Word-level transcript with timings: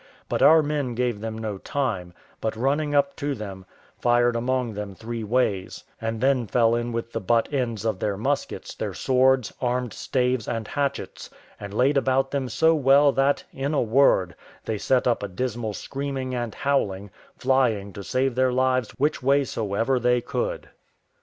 But 0.27 0.41
our 0.41 0.63
men 0.63 0.95
gave 0.95 1.21
them 1.21 1.37
no 1.37 1.59
time, 1.59 2.15
but 2.41 2.55
running 2.55 2.95
up 2.95 3.15
to 3.17 3.35
them, 3.35 3.67
fired 3.99 4.35
among 4.35 4.73
them 4.73 4.95
three 4.95 5.23
ways, 5.23 5.83
and 6.01 6.19
then 6.19 6.47
fell 6.47 6.73
in 6.73 6.91
with 6.91 7.11
the 7.11 7.19
butt 7.21 7.53
ends 7.53 7.85
of 7.85 7.99
their 7.99 8.17
muskets, 8.17 8.73
their 8.73 8.95
swords, 8.95 9.53
armed 9.61 9.93
staves, 9.93 10.47
and 10.47 10.67
hatchets, 10.67 11.29
and 11.59 11.71
laid 11.71 11.97
about 11.97 12.31
them 12.31 12.49
so 12.49 12.73
well 12.73 13.11
that, 13.11 13.43
in 13.53 13.75
a 13.75 13.81
word, 13.83 14.33
they 14.65 14.79
set 14.79 15.05
up 15.05 15.21
a 15.21 15.27
dismal 15.27 15.75
screaming 15.75 16.33
and 16.33 16.55
howling, 16.55 17.11
flying 17.37 17.93
to 17.93 18.03
save 18.03 18.33
their 18.33 18.51
lives 18.51 18.89
which 18.97 19.21
way 19.21 19.43
soever 19.43 19.99
they 19.99 20.19
could. 20.19 20.69